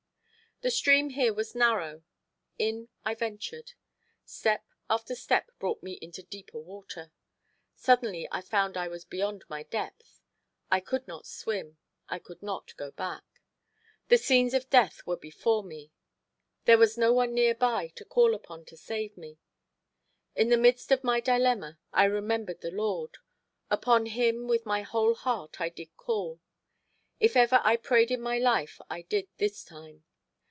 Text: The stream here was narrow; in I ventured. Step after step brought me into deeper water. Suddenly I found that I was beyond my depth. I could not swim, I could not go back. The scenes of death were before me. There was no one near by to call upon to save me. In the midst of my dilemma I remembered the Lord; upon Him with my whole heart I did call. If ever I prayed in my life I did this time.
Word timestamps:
The 0.63 0.69
stream 0.69 1.09
here 1.09 1.33
was 1.33 1.55
narrow; 1.55 2.03
in 2.59 2.89
I 3.03 3.15
ventured. 3.15 3.71
Step 4.25 4.63
after 4.91 5.15
step 5.15 5.49
brought 5.57 5.81
me 5.81 5.93
into 6.03 6.21
deeper 6.21 6.59
water. 6.59 7.11
Suddenly 7.75 8.27
I 8.31 8.41
found 8.41 8.75
that 8.75 8.81
I 8.81 8.87
was 8.87 9.03
beyond 9.03 9.43
my 9.49 9.63
depth. 9.63 10.21
I 10.69 10.79
could 10.79 11.07
not 11.07 11.25
swim, 11.25 11.79
I 12.09 12.19
could 12.19 12.43
not 12.43 12.77
go 12.77 12.91
back. 12.91 13.23
The 14.09 14.19
scenes 14.19 14.53
of 14.53 14.69
death 14.69 15.01
were 15.07 15.17
before 15.17 15.63
me. 15.63 15.91
There 16.65 16.77
was 16.77 16.95
no 16.95 17.11
one 17.11 17.33
near 17.33 17.55
by 17.55 17.87
to 17.95 18.05
call 18.05 18.35
upon 18.35 18.65
to 18.65 18.77
save 18.77 19.17
me. 19.17 19.39
In 20.35 20.49
the 20.49 20.57
midst 20.57 20.91
of 20.91 21.03
my 21.03 21.19
dilemma 21.21 21.79
I 21.91 22.03
remembered 22.03 22.61
the 22.61 22.69
Lord; 22.69 23.17
upon 23.71 24.05
Him 24.05 24.47
with 24.47 24.67
my 24.67 24.83
whole 24.83 25.15
heart 25.15 25.59
I 25.59 25.69
did 25.69 25.97
call. 25.97 26.39
If 27.19 27.35
ever 27.35 27.61
I 27.63 27.77
prayed 27.77 28.11
in 28.11 28.21
my 28.21 28.37
life 28.37 28.79
I 28.91 29.01
did 29.01 29.27
this 29.37 29.63
time. 29.63 30.03